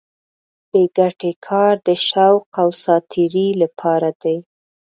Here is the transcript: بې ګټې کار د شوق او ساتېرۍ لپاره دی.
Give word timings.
بې 0.71 0.81
ګټې 0.97 1.31
کار 1.47 1.73
د 1.87 1.89
شوق 2.07 2.43
او 2.61 2.67
ساتېرۍ 2.83 3.49
لپاره 3.61 4.09
دی. 4.21 4.37